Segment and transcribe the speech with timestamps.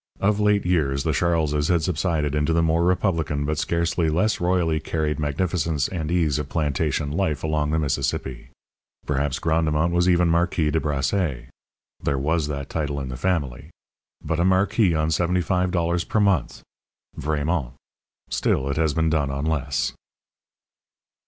[0.19, 4.79] Of late years the Charleses had subsided into the more republican but scarcely less royally
[4.79, 8.49] carried magnificence and ease of plantation life along the Mississippi.
[9.05, 11.49] Perhaps Grandemont was even Marquis de Brassé.
[12.01, 13.69] There was that title in the family.
[14.25, 16.63] But a Marquis on seventy five dollars per month!
[17.15, 17.73] Vraiment!
[18.31, 19.93] Still, it has been done on less.